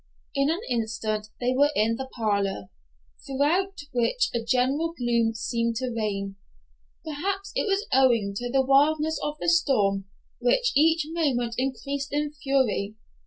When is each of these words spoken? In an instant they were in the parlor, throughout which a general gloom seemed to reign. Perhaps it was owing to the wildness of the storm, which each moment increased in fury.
In 0.33 0.49
an 0.49 0.61
instant 0.67 1.27
they 1.39 1.53
were 1.53 1.69
in 1.75 1.95
the 1.95 2.09
parlor, 2.15 2.69
throughout 3.23 3.81
which 3.91 4.31
a 4.33 4.43
general 4.43 4.93
gloom 4.97 5.35
seemed 5.35 5.75
to 5.75 5.93
reign. 5.95 6.37
Perhaps 7.05 7.51
it 7.53 7.67
was 7.67 7.85
owing 7.93 8.33
to 8.37 8.49
the 8.51 8.63
wildness 8.65 9.19
of 9.23 9.37
the 9.39 9.47
storm, 9.47 10.05
which 10.39 10.71
each 10.75 11.05
moment 11.13 11.53
increased 11.59 12.11
in 12.13 12.33
fury. 12.33 12.95